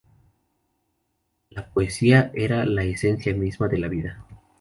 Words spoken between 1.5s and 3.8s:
La poesía era la esencia misma de